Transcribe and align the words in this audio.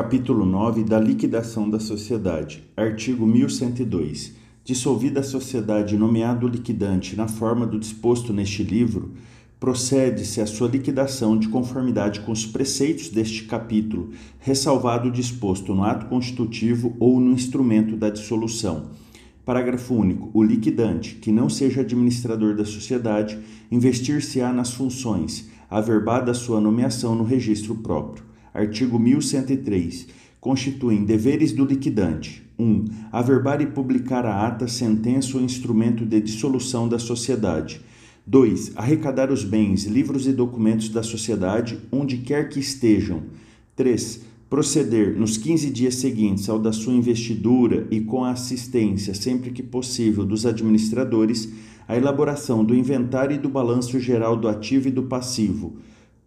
Capítulo 0.00 0.46
9 0.46 0.84
da 0.84 1.00
liquidação 1.00 1.68
da 1.68 1.80
sociedade. 1.80 2.62
Artigo 2.76 3.26
1102. 3.26 4.32
Dissolvida 4.62 5.18
a 5.18 5.24
sociedade 5.24 5.98
nomeado 5.98 6.46
liquidante 6.46 7.16
na 7.16 7.26
forma 7.26 7.66
do 7.66 7.80
disposto 7.80 8.32
neste 8.32 8.62
livro, 8.62 9.10
procede-se 9.58 10.40
à 10.40 10.46
sua 10.46 10.68
liquidação 10.68 11.36
de 11.36 11.48
conformidade 11.48 12.20
com 12.20 12.30
os 12.30 12.46
preceitos 12.46 13.08
deste 13.08 13.42
capítulo, 13.46 14.10
ressalvado 14.38 15.08
o 15.08 15.12
disposto 15.12 15.74
no 15.74 15.82
ato 15.82 16.06
constitutivo 16.06 16.96
ou 17.00 17.18
no 17.18 17.32
instrumento 17.32 17.96
da 17.96 18.08
dissolução. 18.08 18.90
Parágrafo 19.44 19.96
único. 19.96 20.30
O 20.32 20.44
liquidante, 20.44 21.16
que 21.16 21.32
não 21.32 21.50
seja 21.50 21.80
administrador 21.80 22.54
da 22.54 22.64
sociedade, 22.64 23.36
investir-se-á 23.68 24.52
nas 24.52 24.72
funções, 24.72 25.50
averbada 25.68 26.30
a 26.30 26.34
sua 26.34 26.60
nomeação 26.60 27.16
no 27.16 27.24
registro 27.24 27.74
próprio. 27.74 28.27
Artigo 28.58 28.98
1103. 28.98 30.08
Constituem 30.40 31.04
deveres 31.04 31.52
do 31.52 31.64
liquidante: 31.64 32.42
1. 32.58 32.64
Um, 32.64 32.84
averbar 33.12 33.60
e 33.60 33.66
publicar 33.66 34.26
a 34.26 34.46
ata, 34.46 34.66
sentença 34.66 35.36
ou 35.36 35.42
instrumento 35.42 36.04
de 36.04 36.20
dissolução 36.20 36.88
da 36.88 36.98
sociedade. 36.98 37.80
2. 38.26 38.72
Arrecadar 38.74 39.30
os 39.30 39.44
bens, 39.44 39.84
livros 39.84 40.26
e 40.26 40.32
documentos 40.32 40.88
da 40.88 41.02
sociedade, 41.02 41.78
onde 41.90 42.18
quer 42.18 42.48
que 42.48 42.58
estejam. 42.58 43.22
3. 43.76 44.22
Proceder, 44.50 45.16
nos 45.16 45.36
15 45.36 45.70
dias 45.70 45.94
seguintes 45.94 46.48
ao 46.48 46.58
da 46.58 46.72
sua 46.72 46.94
investidura 46.94 47.86
e 47.90 48.00
com 48.00 48.24
a 48.24 48.32
assistência, 48.32 49.14
sempre 49.14 49.50
que 49.50 49.62
possível, 49.62 50.24
dos 50.24 50.44
administradores, 50.44 51.48
à 51.86 51.96
elaboração 51.96 52.64
do 52.64 52.74
inventário 52.74 53.36
e 53.36 53.38
do 53.38 53.48
balanço 53.48 54.00
geral 54.00 54.36
do 54.36 54.48
ativo 54.48 54.88
e 54.88 54.90
do 54.90 55.04
passivo. 55.04 55.76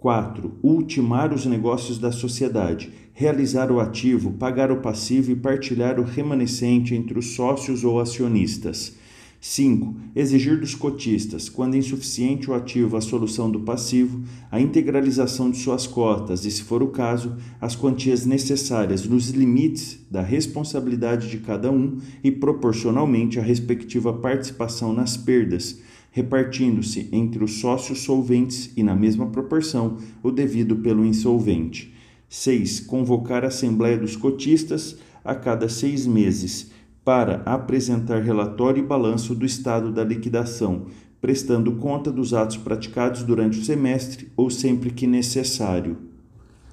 4. 0.02 0.58
Ultimar 0.64 1.32
os 1.32 1.46
negócios 1.46 2.00
da 2.00 2.12
sociedade, 2.12 2.92
realizar 3.14 3.72
o 3.72 3.80
ativo, 3.80 4.32
pagar 4.32 4.72
o 4.72 4.82
passivo 4.82 5.32
e 5.32 5.36
partilhar 5.36 6.00
o 6.00 6.04
remanescente 6.04 6.96
entre 6.96 7.20
os 7.20 7.36
sócios 7.36 7.84
ou 7.84 8.00
acionistas. 8.00 8.96
5. 9.40 9.96
Exigir 10.16 10.60
dos 10.60 10.74
cotistas, 10.74 11.50
quando 11.50 11.78
insuficiente 11.78 12.50
o 12.50 12.56
ativo 12.56 12.98
à 12.98 13.02
solução 13.02 13.52
do 13.52 13.60
passivo, 13.60 14.24
a 14.50 14.60
integralização 14.60 15.52
de 15.52 15.58
suas 15.58 15.86
cotas 15.86 16.46
e, 16.46 16.52
se 16.52 16.64
for 16.64 16.82
o 16.82 16.88
caso, 16.88 17.36
as 17.60 17.76
quantias 17.76 18.26
necessárias 18.26 19.06
nos 19.08 19.30
limites 19.30 20.00
da 20.10 20.24
responsabilidade 20.24 21.30
de 21.30 21.38
cada 21.38 21.72
um 21.72 21.98
e 22.24 22.32
proporcionalmente 22.32 23.40
à 23.40 23.44
respectiva 23.44 24.12
participação 24.12 24.94
nas 24.94 25.16
perdas, 25.16 25.80
repartindo-se 26.12 27.10
entre 27.12 27.44
os 27.44 27.60
sócios 27.60 28.04
solventes 28.04 28.72
e, 28.76 28.84
na 28.84 28.96
mesma 28.96 29.28
proporção, 29.28 29.98
o 30.22 30.30
devido 30.30 30.76
pelo 30.78 31.06
insolvente. 31.06 31.94
6. 32.30 32.82
Convocar 32.82 33.44
a 33.44 33.48
Assembleia 33.48 33.98
dos 33.98 34.16
Cotistas 34.16 34.98
a 35.24 35.34
cada 35.34 35.68
seis 35.68 36.06
meses 36.06 36.72
para 37.04 37.42
apresentar 37.46 38.22
relatório 38.22 38.84
e 38.84 38.86
balanço 38.86 39.34
do 39.34 39.46
estado 39.46 39.92
da 39.92 40.04
liquidação, 40.04 40.86
prestando 41.20 41.76
conta 41.78 42.12
dos 42.12 42.34
atos 42.34 42.58
praticados 42.58 43.24
durante 43.24 43.60
o 43.60 43.66
semestre 43.66 44.32
ou 44.36 44.50
sempre 44.50 44.92
que 44.92 45.08
necessário. 45.08 45.98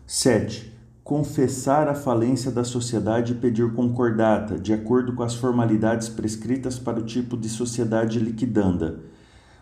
7. 0.06 0.72
Confessar 1.04 1.88
a 1.88 1.94
falência 1.94 2.50
da 2.50 2.64
sociedade 2.64 3.32
e 3.32 3.36
pedir 3.36 3.72
concordata, 3.72 4.58
de 4.58 4.72
acordo 4.72 5.14
com 5.14 5.22
as 5.22 5.34
formalidades 5.34 6.08
prescritas 6.08 6.78
para 6.78 7.00
o 7.00 7.04
tipo 7.04 7.36
de 7.36 7.48
sociedade 7.48 8.18
liquidanda. 8.18 9.00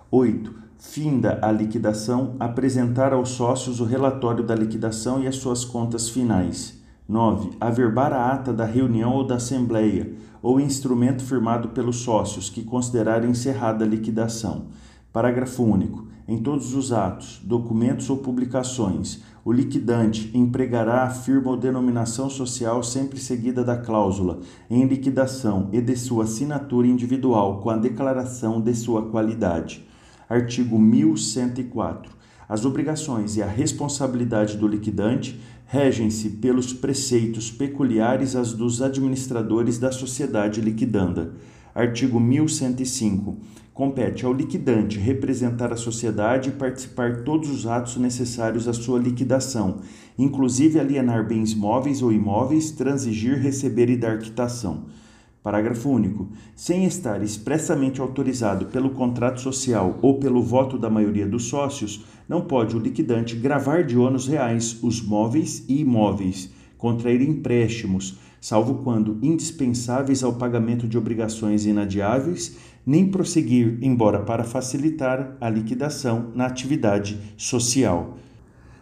8. 0.08 0.54
Finda 0.78 1.40
a 1.42 1.50
liquidação, 1.50 2.36
apresentar 2.38 3.12
aos 3.12 3.30
sócios 3.30 3.80
o 3.80 3.84
relatório 3.84 4.44
da 4.44 4.54
liquidação 4.54 5.20
e 5.20 5.26
as 5.26 5.34
suas 5.34 5.64
contas 5.64 6.08
finais. 6.08 6.80
9. 7.08 7.56
Averbar 7.60 8.12
a 8.12 8.32
ata 8.32 8.52
da 8.52 8.64
reunião 8.64 9.12
ou 9.14 9.26
da 9.26 9.34
assembleia, 9.34 10.12
ou 10.40 10.60
instrumento 10.60 11.24
firmado 11.24 11.70
pelos 11.70 11.96
sócios 11.96 12.48
que 12.48 12.62
considerarem 12.62 13.30
encerrada 13.30 13.84
a 13.84 13.88
liquidação. 13.88 14.66
Parágrafo 15.12 15.64
único. 15.64 16.06
Em 16.28 16.38
todos 16.38 16.74
os 16.74 16.92
atos, 16.92 17.40
documentos 17.44 18.08
ou 18.08 18.18
publicações, 18.18 19.22
o 19.44 19.52
liquidante 19.52 20.30
empregará 20.34 21.02
a 21.02 21.10
firma 21.10 21.50
ou 21.50 21.56
denominação 21.56 22.30
social 22.30 22.82
sempre 22.82 23.18
seguida 23.18 23.64
da 23.64 23.76
cláusula 23.76 24.40
em 24.68 24.84
liquidação 24.84 25.68
e 25.72 25.80
de 25.80 25.96
sua 25.96 26.24
assinatura 26.24 26.86
individual 26.86 27.60
com 27.60 27.70
a 27.70 27.76
declaração 27.76 28.60
de 28.60 28.74
sua 28.74 29.08
qualidade. 29.08 29.85
Artigo 30.28 30.76
1104. 30.76 32.10
As 32.48 32.64
obrigações 32.64 33.36
e 33.36 33.42
a 33.42 33.46
responsabilidade 33.46 34.56
do 34.56 34.66
liquidante 34.66 35.38
regem-se 35.66 36.30
pelos 36.30 36.72
preceitos 36.72 37.50
peculiares 37.50 38.34
às 38.34 38.52
dos 38.52 38.82
administradores 38.82 39.78
da 39.78 39.92
sociedade 39.92 40.60
liquidanda. 40.60 41.34
Artigo 41.72 42.18
1105. 42.18 43.36
Compete 43.72 44.24
ao 44.24 44.32
liquidante 44.32 44.98
representar 44.98 45.72
a 45.72 45.76
sociedade 45.76 46.48
e 46.48 46.52
participar 46.52 47.22
todos 47.22 47.48
os 47.48 47.66
atos 47.66 47.96
necessários 47.96 48.66
à 48.66 48.72
sua 48.72 48.98
liquidação, 48.98 49.80
inclusive 50.18 50.80
alienar 50.80 51.26
bens 51.28 51.54
móveis 51.54 52.02
ou 52.02 52.10
imóveis, 52.10 52.70
transigir, 52.70 53.38
receber 53.38 53.90
e 53.90 53.96
dar 53.96 54.18
quitação. 54.18 54.86
Parágrafo 55.46 55.90
único. 55.90 56.26
Sem 56.56 56.86
estar 56.86 57.22
expressamente 57.22 58.00
autorizado 58.00 58.66
pelo 58.66 58.90
contrato 58.90 59.40
social 59.40 59.96
ou 60.02 60.18
pelo 60.18 60.42
voto 60.42 60.76
da 60.76 60.90
maioria 60.90 61.24
dos 61.24 61.44
sócios, 61.44 62.04
não 62.28 62.40
pode 62.40 62.74
o 62.74 62.80
liquidante 62.80 63.36
gravar 63.36 63.84
de 63.84 63.96
ônus 63.96 64.26
reais 64.26 64.76
os 64.82 65.00
móveis 65.00 65.64
e 65.68 65.82
imóveis, 65.82 66.50
contrair 66.76 67.22
empréstimos, 67.22 68.18
salvo 68.40 68.82
quando 68.82 69.20
indispensáveis 69.22 70.24
ao 70.24 70.32
pagamento 70.32 70.88
de 70.88 70.98
obrigações 70.98 71.64
inadiáveis, 71.64 72.56
nem 72.84 73.08
prosseguir, 73.08 73.78
embora 73.80 74.18
para 74.18 74.42
facilitar 74.42 75.36
a 75.40 75.48
liquidação 75.48 76.32
na 76.34 76.46
atividade 76.46 77.20
social. 77.36 78.18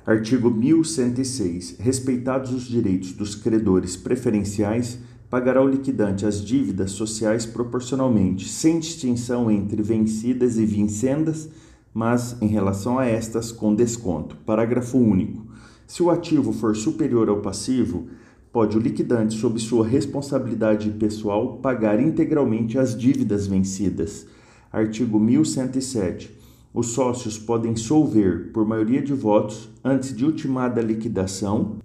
Artigo 0.06 0.50
1106. 0.50 1.76
Respeitados 1.78 2.52
os 2.52 2.64
direitos 2.64 3.12
dos 3.12 3.34
credores 3.34 3.96
preferenciais, 3.96 4.98
pagará 5.28 5.62
o 5.62 5.68
liquidante 5.68 6.26
as 6.26 6.44
dívidas 6.44 6.92
sociais 6.92 7.44
proporcionalmente, 7.46 8.48
sem 8.48 8.78
distinção 8.78 9.50
entre 9.50 9.82
vencidas 9.82 10.58
e 10.58 10.64
vincendas, 10.64 11.48
mas 11.92 12.36
em 12.42 12.46
relação 12.46 12.98
a 12.98 13.06
estas 13.06 13.52
com 13.52 13.74
desconto. 13.74 14.36
Parágrafo 14.44 14.98
único. 14.98 15.46
Se 15.86 16.02
o 16.02 16.10
ativo 16.10 16.52
for 16.52 16.74
superior 16.74 17.28
ao 17.28 17.40
passivo, 17.40 18.08
pode 18.52 18.76
o 18.76 18.80
liquidante, 18.80 19.36
sob 19.36 19.58
sua 19.60 19.86
responsabilidade 19.86 20.90
pessoal, 20.90 21.58
pagar 21.58 22.00
integralmente 22.00 22.78
as 22.78 22.96
dívidas 22.96 23.46
vencidas. 23.46 24.26
Artigo 24.72 25.20
1107. 25.20 26.34
Os 26.72 26.88
sócios 26.88 27.38
podem 27.38 27.76
solver, 27.76 28.50
por 28.52 28.66
maioria 28.66 29.00
de 29.00 29.12
votos, 29.12 29.68
antes 29.84 30.16
de 30.16 30.24
ultimada 30.24 30.80
a 30.80 30.84
liquidação, 30.84 31.76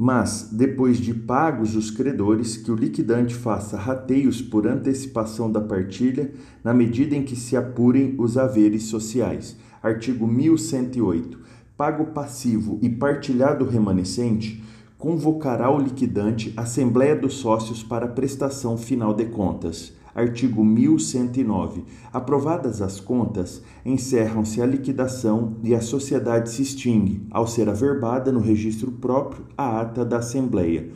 mas, 0.00 0.50
depois 0.52 0.98
de 0.98 1.12
pagos 1.12 1.74
os 1.74 1.90
credores, 1.90 2.56
que 2.56 2.70
o 2.70 2.76
liquidante 2.76 3.34
faça 3.34 3.76
rateios 3.76 4.40
por 4.40 4.64
antecipação 4.64 5.50
da 5.50 5.60
partilha, 5.60 6.30
na 6.62 6.72
medida 6.72 7.16
em 7.16 7.24
que 7.24 7.34
se 7.34 7.56
apurem 7.56 8.14
os 8.16 8.38
haveres 8.38 8.84
sociais. 8.84 9.56
Artigo 9.82 10.24
1108. 10.24 11.40
Pago 11.76 12.06
passivo 12.12 12.78
e 12.80 12.88
partilhado 12.88 13.64
remanescente, 13.64 14.62
convocará 14.96 15.68
o 15.68 15.80
liquidante 15.80 16.52
Assembleia 16.56 17.16
dos 17.16 17.34
Sócios 17.34 17.82
para 17.82 18.06
prestação 18.06 18.78
final 18.78 19.12
de 19.12 19.24
contas. 19.24 19.92
Artigo 20.18 20.64
1109. 20.64 21.84
Aprovadas 22.12 22.82
as 22.82 22.98
contas, 22.98 23.62
encerram-se 23.86 24.60
a 24.60 24.66
liquidação 24.66 25.58
e 25.62 25.76
a 25.76 25.80
sociedade 25.80 26.50
se 26.50 26.60
extingue, 26.60 27.22
ao 27.30 27.46
ser 27.46 27.68
averbada 27.68 28.32
no 28.32 28.40
registro 28.40 28.90
próprio 28.90 29.44
a 29.56 29.80
ata 29.80 30.04
da 30.04 30.18
Assembleia. 30.18 30.90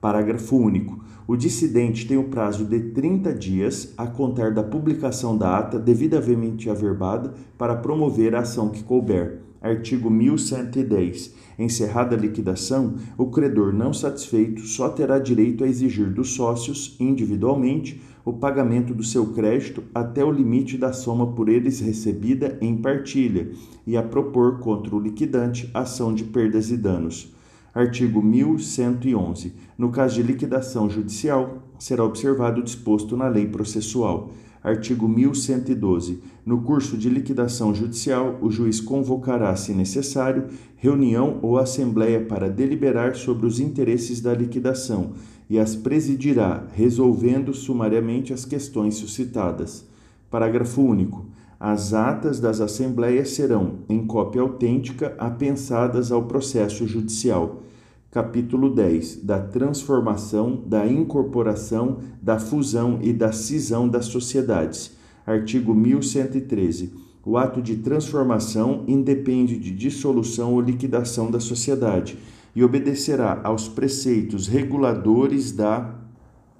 Parágrafo 0.00 0.56
único. 0.56 1.04
O 1.26 1.34
dissidente 1.34 2.06
tem 2.06 2.18
o 2.18 2.28
prazo 2.28 2.64
de 2.64 2.78
30 2.78 3.34
dias 3.34 3.92
a 3.98 4.06
contar 4.06 4.54
da 4.54 4.62
publicação 4.62 5.36
da 5.36 5.58
ata 5.58 5.76
devidamente 5.76 6.70
averbada 6.70 7.34
para 7.58 7.74
promover 7.74 8.36
a 8.36 8.42
ação 8.42 8.68
que 8.68 8.84
couber. 8.84 9.40
Artigo 9.60 10.08
1110. 10.08 11.34
Encerrada 11.58 12.14
a 12.14 12.18
liquidação, 12.18 12.94
o 13.16 13.26
credor 13.26 13.72
não 13.72 13.92
satisfeito 13.92 14.60
só 14.62 14.88
terá 14.88 15.18
direito 15.18 15.64
a 15.64 15.66
exigir 15.66 16.08
dos 16.08 16.34
sócios, 16.34 16.96
individualmente, 17.00 18.00
o 18.28 18.32
pagamento 18.34 18.92
do 18.92 19.02
seu 19.02 19.32
crédito 19.32 19.82
até 19.94 20.22
o 20.22 20.30
limite 20.30 20.76
da 20.76 20.92
soma 20.92 21.28
por 21.28 21.48
eles 21.48 21.80
recebida 21.80 22.58
em 22.60 22.76
partilha 22.76 23.50
e 23.86 23.96
a 23.96 24.02
propor 24.02 24.58
contra 24.58 24.94
o 24.94 25.00
liquidante 25.00 25.70
ação 25.72 26.12
de 26.12 26.24
perdas 26.24 26.70
e 26.70 26.76
danos. 26.76 27.34
Artigo 27.74 28.22
1111. 28.22 29.54
No 29.78 29.90
caso 29.90 30.16
de 30.16 30.22
liquidação 30.22 30.90
judicial, 30.90 31.62
será 31.78 32.04
observado 32.04 32.60
o 32.60 32.64
disposto 32.64 33.16
na 33.16 33.28
lei 33.28 33.46
processual. 33.46 34.30
Artigo 34.62 35.08
1112. 35.08 36.22
No 36.44 36.60
curso 36.60 36.98
de 36.98 37.08
liquidação 37.08 37.74
judicial, 37.74 38.38
o 38.42 38.50
juiz 38.50 38.78
convocará, 38.78 39.56
se 39.56 39.72
necessário, 39.72 40.48
reunião 40.76 41.38
ou 41.40 41.56
assembleia 41.56 42.20
para 42.20 42.50
deliberar 42.50 43.14
sobre 43.14 43.46
os 43.46 43.58
interesses 43.58 44.20
da 44.20 44.34
liquidação 44.34 45.12
e 45.48 45.58
as 45.58 45.74
presidirá, 45.74 46.66
resolvendo 46.74 47.54
sumariamente 47.54 48.32
as 48.32 48.44
questões 48.44 48.96
suscitadas. 48.96 49.86
Parágrafo 50.30 50.82
único. 50.82 51.26
As 51.58 51.92
atas 51.92 52.38
das 52.38 52.60
assembleias 52.60 53.30
serão, 53.30 53.78
em 53.88 54.06
cópia 54.06 54.42
autêntica, 54.42 55.14
apensadas 55.18 56.12
ao 56.12 56.24
processo 56.24 56.86
judicial. 56.86 57.62
Capítulo 58.10 58.74
10 58.74 59.24
da 59.24 59.40
transformação, 59.40 60.62
da 60.66 60.86
incorporação, 60.86 61.98
da 62.22 62.38
fusão 62.38 62.98
e 63.02 63.12
da 63.12 63.32
cisão 63.32 63.88
das 63.88 64.06
sociedades. 64.06 64.96
Artigo 65.26 65.74
1113. 65.74 66.92
O 67.24 67.36
ato 67.36 67.60
de 67.60 67.76
transformação 67.76 68.84
independe 68.86 69.58
de 69.58 69.70
dissolução 69.70 70.54
ou 70.54 70.60
liquidação 70.60 71.30
da 71.30 71.40
sociedade 71.40 72.16
e 72.58 72.64
obedecerá 72.64 73.40
aos 73.44 73.68
preceitos 73.68 74.48
reguladores 74.48 75.52
da 75.52 75.94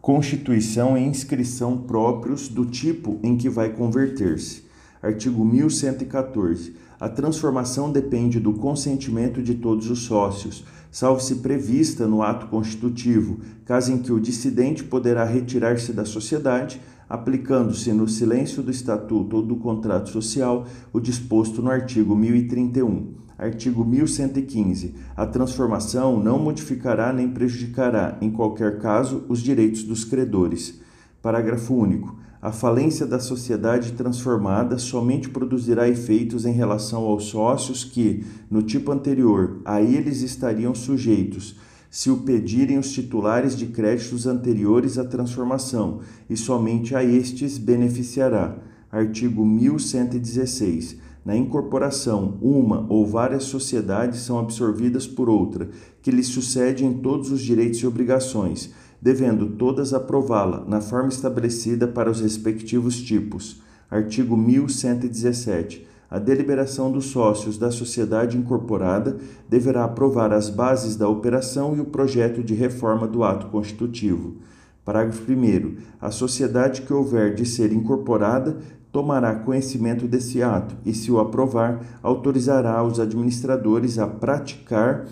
Constituição 0.00 0.96
e 0.96 1.04
inscrição 1.04 1.76
próprios 1.76 2.46
do 2.46 2.64
tipo 2.64 3.18
em 3.20 3.36
que 3.36 3.48
vai 3.48 3.70
converter-se. 3.70 4.62
Artigo 5.02 5.44
1114. 5.44 6.76
A 7.00 7.08
transformação 7.08 7.90
depende 7.90 8.38
do 8.38 8.52
consentimento 8.52 9.42
de 9.42 9.56
todos 9.56 9.90
os 9.90 10.04
sócios, 10.04 10.64
salvo 10.88 11.20
se 11.20 11.34
prevista 11.36 12.06
no 12.06 12.22
ato 12.22 12.46
constitutivo, 12.46 13.40
caso 13.64 13.90
em 13.90 13.98
que 13.98 14.12
o 14.12 14.20
dissidente 14.20 14.84
poderá 14.84 15.24
retirar-se 15.24 15.92
da 15.92 16.04
sociedade, 16.04 16.80
aplicando-se 17.08 17.92
no 17.92 18.06
silêncio 18.06 18.62
do 18.62 18.70
estatuto 18.70 19.34
ou 19.34 19.42
do 19.42 19.56
contrato 19.56 20.10
social 20.10 20.64
o 20.92 21.00
disposto 21.00 21.60
no 21.60 21.72
artigo 21.72 22.14
1031. 22.14 23.27
Artigo 23.38 23.85
1115. 23.85 24.96
A 25.17 25.25
transformação 25.25 26.20
não 26.20 26.40
modificará 26.40 27.12
nem 27.12 27.29
prejudicará, 27.29 28.19
em 28.20 28.32
qualquer 28.32 28.81
caso, 28.81 29.25
os 29.29 29.40
direitos 29.40 29.85
dos 29.85 30.05
credores. 30.05 30.81
Parágrafo 31.23 31.73
único. 31.73 32.19
A 32.43 32.50
falência 32.50 33.06
da 33.06 33.20
sociedade 33.20 33.93
transformada 33.93 34.76
somente 34.76 35.29
produzirá 35.29 35.88
efeitos 35.88 36.44
em 36.44 36.52
relação 36.52 37.02
aos 37.02 37.26
sócios 37.26 37.85
que, 37.85 38.25
no 38.50 38.61
tipo 38.62 38.90
anterior, 38.90 39.61
a 39.64 39.81
eles 39.81 40.23
estariam 40.23 40.75
sujeitos, 40.75 41.56
se 41.90 42.11
o 42.11 42.19
pedirem 42.19 42.79
os 42.79 42.93
titulares 42.93 43.56
de 43.56 43.67
créditos 43.67 44.26
anteriores 44.26 44.99
à 44.99 45.05
transformação, 45.05 46.00
e 46.29 46.37
somente 46.37 46.94
a 46.94 47.05
estes 47.05 47.56
beneficiará. 47.56 48.56
Artigo 48.90 49.44
1116. 49.44 50.96
Na 51.28 51.36
incorporação, 51.36 52.38
uma 52.40 52.86
ou 52.88 53.06
várias 53.06 53.42
sociedades 53.44 54.20
são 54.20 54.38
absorvidas 54.38 55.06
por 55.06 55.28
outra, 55.28 55.69
que 56.00 56.10
lhe 56.10 56.25
sucede 56.25 56.86
em 56.86 56.94
todos 56.94 57.30
os 57.30 57.42
direitos 57.42 57.80
e 57.80 57.86
obrigações 57.86 58.72
devendo 58.98 59.50
todas 59.50 59.92
aprová-la 59.92 60.64
na 60.66 60.80
forma 60.80 61.10
estabelecida 61.10 61.86
para 61.86 62.10
os 62.10 62.22
respectivos 62.22 62.98
tipos. 62.98 63.60
Artigo 63.90 64.38
1117. 64.38 65.86
A 66.10 66.19
deliberação 66.19 66.90
dos 66.90 67.04
sócios 67.04 67.58
da 67.58 67.70
sociedade 67.70 68.38
incorporada 68.38 69.19
deverá 69.46 69.84
aprovar 69.84 70.32
as 70.32 70.48
bases 70.48 70.96
da 70.96 71.10
operação 71.10 71.76
e 71.76 71.80
o 71.80 71.84
projeto 71.84 72.42
de 72.42 72.54
reforma 72.54 73.06
do 73.06 73.22
ato 73.22 73.48
constitutivo. 73.48 74.38
Parágrafo 74.82 75.30
1. 75.30 75.76
A 76.00 76.10
sociedade 76.10 76.80
que 76.80 76.94
houver 76.94 77.34
de 77.34 77.44
ser 77.44 77.75
incorporada 77.75 78.56
tomará 78.93 79.35
conhecimento 79.35 80.06
desse 80.06 80.43
ato 80.43 80.76
e, 80.85 80.94
se 80.94 81.11
o 81.11 81.19
aprovar, 81.19 81.99
autorizará 82.02 82.82
os 82.82 82.99
administradores 82.99 83.99
a 83.99 84.06
praticar 84.06 85.06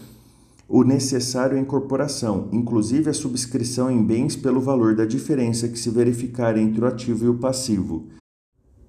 o 0.69 0.83
necessário 0.83 1.57
à 1.57 1.61
incorporação, 1.61 2.49
inclusive 2.53 3.09
a 3.09 3.15
subscrição 3.15 3.91
em 3.91 4.03
bens 4.03 4.35
pelo 4.35 4.61
valor 4.61 4.97
da 4.97 5.05
diferença 5.05 5.69
que 5.69 5.79
se 5.79 5.91
verificar 5.91 6.57
entre 6.57 6.85
o 6.85 6.87
ativo 6.87 7.25
e 7.25 7.29
o 7.29 7.39
passivo. 7.39 8.09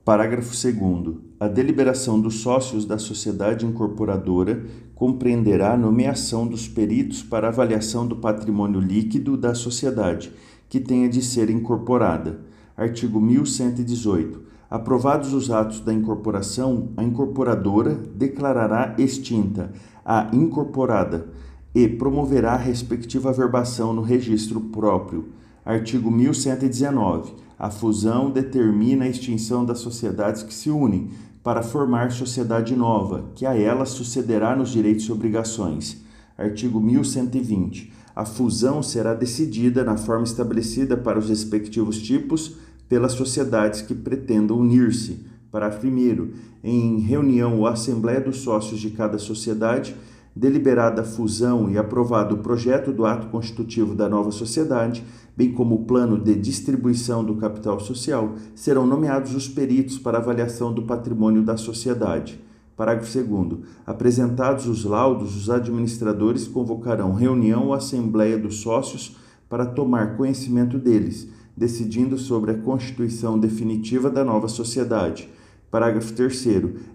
Parágrafo 0.03 0.51
2. 0.51 1.17
A 1.39 1.47
deliberação 1.47 2.19
dos 2.19 2.35
sócios 2.35 2.85
da 2.85 2.97
sociedade 2.97 3.65
incorporadora 3.65 4.65
compreenderá 4.95 5.73
a 5.73 5.77
nomeação 5.77 6.47
dos 6.47 6.67
peritos 6.67 7.21
para 7.21 7.49
avaliação 7.49 8.07
do 8.07 8.15
patrimônio 8.15 8.79
líquido 8.79 9.35
da 9.35 9.53
sociedade, 9.53 10.31
que 10.69 10.79
tenha 10.79 11.09
de 11.09 11.21
ser 11.21 11.49
incorporada. 11.49 12.39
Artigo 12.75 13.19
1118. 13.19 14.46
Aprovados 14.69 15.33
os 15.33 15.49
atos 15.49 15.79
da 15.79 15.93
incorporação, 15.93 16.89
a 16.97 17.03
incorporadora 17.03 17.95
declarará 17.95 18.95
extinta 18.97 19.71
a 20.05 20.27
incorporada 20.33 21.27
e 21.73 21.87
promoverá 21.87 22.53
a 22.53 22.57
respectiva 22.57 23.31
verbação 23.31 23.93
no 23.93 24.01
registro 24.01 24.59
próprio. 24.59 25.29
Artigo 25.65 26.11
1119. 26.11 27.33
A 27.57 27.69
fusão 27.69 28.29
determina 28.29 29.05
a 29.05 29.09
extinção 29.09 29.65
das 29.65 29.79
sociedades 29.79 30.43
que 30.43 30.53
se 30.53 30.69
unem 30.69 31.11
para 31.41 31.63
formar 31.63 32.11
sociedade 32.11 32.75
nova, 32.75 33.31
que 33.35 33.45
a 33.45 33.55
ela 33.55 33.85
sucederá 33.85 34.53
nos 34.53 34.69
direitos 34.69 35.05
e 35.05 35.11
obrigações. 35.13 36.03
Artigo 36.37 36.81
1120. 36.81 37.93
A 38.13 38.25
fusão 38.25 38.83
será 38.83 39.13
decidida 39.13 39.83
na 39.83 39.95
forma 39.95 40.25
estabelecida 40.25 40.97
para 40.97 41.19
os 41.19 41.29
respectivos 41.29 42.01
tipos 42.01 42.57
pelas 42.87 43.13
sociedades 43.13 43.81
que 43.81 43.93
pretendam 43.93 44.59
unir-se. 44.59 45.25
Parágrafo 45.51 45.87
1. 45.87 46.29
Em 46.63 46.99
reunião 46.99 47.59
ou 47.59 47.67
assembleia 47.67 48.21
dos 48.21 48.37
sócios 48.37 48.79
de 48.79 48.89
cada 48.89 49.17
sociedade, 49.17 49.95
deliberada 50.35 51.01
a 51.01 51.05
fusão 51.05 51.69
e 51.69 51.77
aprovado 51.77 52.35
o 52.35 52.39
projeto 52.39 52.91
do 52.91 53.05
ato 53.05 53.27
constitutivo 53.27 53.95
da 53.95 54.07
nova 54.07 54.31
sociedade, 54.31 55.03
bem 55.35 55.51
como 55.51 55.75
o 55.75 55.85
plano 55.85 56.17
de 56.19 56.35
distribuição 56.35 57.23
do 57.23 57.35
capital 57.35 57.79
social, 57.79 58.35
serão 58.53 58.85
nomeados 58.85 59.33
os 59.33 59.47
peritos 59.47 59.97
para 59.97 60.19
avaliação 60.19 60.73
do 60.73 60.83
patrimônio 60.83 61.41
da 61.41 61.57
sociedade. 61.57 62.39
Parágrafo 62.75 63.11
2. 63.23 63.59
Apresentados 63.85 64.67
os 64.67 64.83
laudos, 64.83 65.35
os 65.35 65.49
administradores 65.49 66.47
convocarão 66.47 67.13
reunião 67.13 67.67
ou 67.67 67.73
assembleia 67.73 68.37
dos 68.37 68.57
sócios 68.57 69.15
para 69.49 69.65
tomar 69.65 70.15
conhecimento 70.15 70.77
deles, 70.77 71.27
decidindo 71.57 72.17
sobre 72.17 72.51
a 72.51 72.57
constituição 72.57 73.39
definitiva 73.39 74.09
da 74.09 74.23
nova 74.23 74.47
sociedade 74.47 75.27
Parágrafo 75.69 76.13
3. 76.13 76.47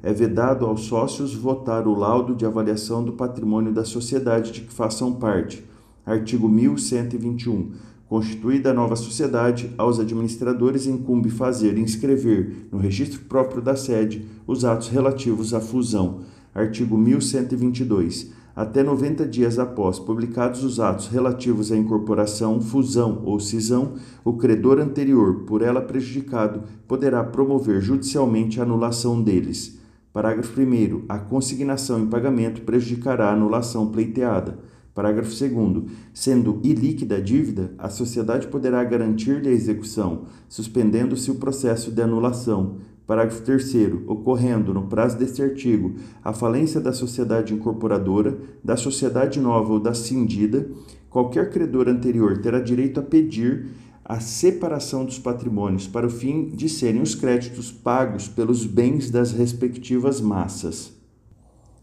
É 0.02 0.12
vedado 0.14 0.64
aos 0.64 0.84
sócios 0.84 1.34
votar 1.34 1.86
o 1.86 1.94
laudo 1.94 2.34
de 2.34 2.46
avaliação 2.46 3.04
do 3.04 3.12
patrimônio 3.12 3.70
da 3.70 3.84
sociedade 3.84 4.50
de 4.50 4.62
que 4.62 4.72
façam 4.72 5.12
parte. 5.12 5.62
Artigo 6.06 6.48
1121. 6.48 7.72
Constituída 8.08 8.70
a 8.70 8.74
nova 8.74 8.96
sociedade, 8.96 9.70
aos 9.76 10.00
administradores 10.00 10.86
incumbe 10.86 11.30
fazer 11.30 11.76
e 11.76 11.80
inscrever 11.80 12.68
no 12.72 12.78
registro 12.78 13.20
próprio 13.20 13.60
da 13.60 13.76
sede 13.76 14.26
os 14.46 14.64
atos 14.64 14.88
relativos 14.88 15.52
à 15.52 15.60
fusão. 15.60 16.20
Artigo 16.54 16.96
1122 16.96 18.32
até 18.54 18.82
90 18.82 19.26
dias 19.26 19.58
após 19.58 19.98
publicados 19.98 20.62
os 20.62 20.78
atos 20.78 21.08
relativos 21.08 21.72
à 21.72 21.76
incorporação, 21.76 22.60
fusão 22.60 23.22
ou 23.24 23.40
cisão, 23.40 23.94
o 24.24 24.34
credor 24.34 24.78
anterior, 24.78 25.44
por 25.44 25.62
ela 25.62 25.80
prejudicado, 25.80 26.62
poderá 26.86 27.24
promover 27.24 27.80
judicialmente 27.80 28.60
a 28.60 28.62
anulação 28.62 29.22
deles. 29.22 29.80
Parágrafo 30.12 30.60
1. 30.60 31.04
A 31.08 31.18
consignação 31.18 31.98
em 31.98 32.06
pagamento 32.06 32.60
prejudicará 32.62 33.30
a 33.30 33.32
anulação 33.32 33.86
pleiteada. 33.86 34.58
Parágrafo 34.94 35.30
2. 35.30 35.84
Sendo 36.12 36.60
ilíquida 36.62 37.16
a 37.16 37.20
dívida, 37.20 37.72
a 37.78 37.88
sociedade 37.88 38.48
poderá 38.48 38.84
garantir-lhe 38.84 39.48
a 39.48 39.52
execução, 39.52 40.24
suspendendo-se 40.50 41.30
o 41.30 41.36
processo 41.36 41.90
de 41.90 42.02
anulação 42.02 42.76
Parágrafo 43.06 43.42
3. 43.42 43.74
Ocorrendo, 44.06 44.72
no 44.72 44.86
prazo 44.86 45.18
deste 45.18 45.42
artigo, 45.42 45.94
a 46.22 46.32
falência 46.32 46.80
da 46.80 46.92
sociedade 46.92 47.52
incorporadora, 47.52 48.38
da 48.62 48.76
sociedade 48.76 49.40
nova 49.40 49.72
ou 49.72 49.80
da 49.80 49.92
cindida, 49.92 50.68
qualquer 51.10 51.50
credor 51.50 51.88
anterior 51.88 52.38
terá 52.38 52.60
direito 52.60 53.00
a 53.00 53.02
pedir 53.02 53.66
a 54.04 54.20
separação 54.20 55.04
dos 55.04 55.18
patrimônios 55.18 55.86
para 55.86 56.06
o 56.06 56.10
fim 56.10 56.48
de 56.48 56.68
serem 56.68 57.00
os 57.00 57.14
créditos 57.14 57.70
pagos 57.70 58.28
pelos 58.28 58.66
bens 58.66 59.10
das 59.10 59.32
respectivas 59.32 60.20
massas. 60.20 60.92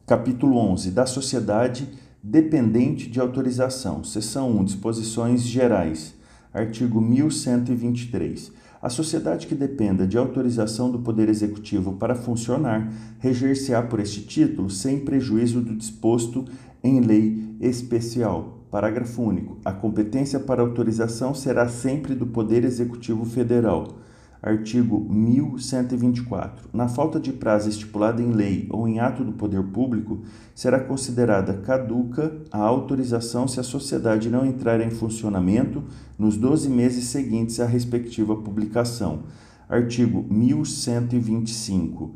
Capítulo 0.05 0.57
11. 0.57 0.91
Da 0.91 1.05
sociedade 1.05 1.87
dependente 2.21 3.09
de 3.09 3.19
autorização. 3.19 4.03
Seção 4.03 4.51
1. 4.59 4.63
Disposições 4.65 5.41
gerais. 5.43 6.15
Artigo 6.53 6.99
1123. 6.99 8.51
A 8.81 8.87
sociedade 8.87 9.45
que 9.45 9.55
dependa 9.55 10.07
de 10.07 10.17
autorização 10.17 10.89
do 10.89 10.99
Poder 10.99 11.27
Executivo 11.27 11.97
para 11.97 12.15
funcionar 12.15 12.89
reger-se-á 13.19 13.81
por 13.81 13.99
este 13.99 14.21
título 14.21 14.69
sem 14.69 15.01
prejuízo 15.01 15.59
do 15.59 15.75
disposto 15.75 16.45
em 16.81 17.01
lei 17.01 17.57
especial. 17.59 18.63
Parágrafo 18.71 19.21
único. 19.21 19.57
A 19.65 19.73
competência 19.73 20.39
para 20.39 20.61
autorização 20.61 21.33
será 21.33 21.67
sempre 21.67 22.15
do 22.15 22.27
Poder 22.27 22.63
Executivo 22.63 23.25
Federal. 23.25 23.97
Artigo 24.41 25.05
1124. 25.09 26.69
Na 26.71 26.87
falta 26.87 27.19
de 27.19 27.33
prazo 27.33 27.67
estipulado 27.67 28.21
em 28.21 28.31
lei 28.31 28.67
ou 28.69 28.87
em 28.87 28.99
ato 28.99 29.21
do 29.21 29.33
poder 29.33 29.61
público, 29.63 30.21
será 30.55 30.79
considerada 30.79 31.55
caduca 31.55 32.31
a 32.49 32.59
autorização 32.59 33.49
se 33.49 33.59
a 33.59 33.63
sociedade 33.63 34.29
não 34.29 34.45
entrar 34.45 34.79
em 34.79 34.89
funcionamento 34.89 35.83
nos 36.17 36.37
12 36.37 36.69
meses 36.69 37.05
seguintes 37.05 37.59
à 37.59 37.65
respectiva 37.65 38.35
publicação. 38.37 39.23
Artigo 39.67 40.25
1125. 40.29 42.15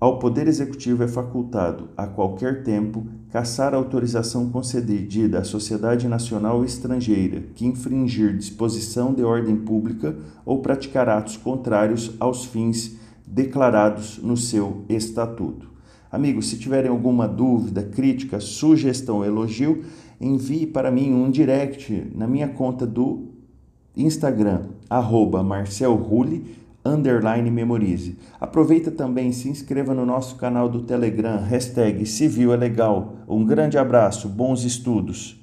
Ao 0.00 0.20
Poder 0.20 0.46
Executivo 0.46 1.02
é 1.02 1.08
facultado, 1.08 1.88
a 1.96 2.06
qualquer 2.06 2.62
tempo, 2.62 3.04
cassar 3.32 3.74
a 3.74 3.76
autorização 3.76 4.48
concedida 4.48 5.40
à 5.40 5.44
sociedade 5.44 6.06
nacional 6.06 6.58
ou 6.58 6.64
estrangeira 6.64 7.42
que 7.56 7.66
infringir 7.66 8.36
disposição 8.36 9.12
de 9.12 9.24
ordem 9.24 9.56
pública 9.56 10.16
ou 10.46 10.62
praticar 10.62 11.08
atos 11.08 11.36
contrários 11.36 12.12
aos 12.20 12.44
fins 12.44 12.96
declarados 13.26 14.18
no 14.18 14.36
seu 14.36 14.84
estatuto. 14.88 15.68
Amigos, 16.12 16.48
se 16.48 16.56
tiverem 16.56 16.92
alguma 16.92 17.26
dúvida, 17.26 17.82
crítica, 17.82 18.38
sugestão, 18.38 19.24
elogio, 19.24 19.82
envie 20.20 20.64
para 20.64 20.92
mim 20.92 21.12
um 21.12 21.28
direct 21.28 22.12
na 22.14 22.28
minha 22.28 22.46
conta 22.46 22.86
do 22.86 23.30
Instagram, 23.96 24.66
arroba 24.88 25.42
underline 26.88 27.50
memorize. 27.50 28.16
Aproveita 28.40 28.90
também 28.90 29.28
e 29.28 29.32
se 29.32 29.48
inscreva 29.48 29.94
no 29.94 30.04
nosso 30.04 30.36
canal 30.36 30.68
do 30.68 30.82
Telegram, 30.82 31.40
hashtag 31.42 32.04
Civil 32.06 32.52
é 32.52 32.56
Legal. 32.56 33.14
Um 33.28 33.44
grande 33.44 33.78
abraço, 33.78 34.28
bons 34.28 34.64
estudos! 34.64 35.37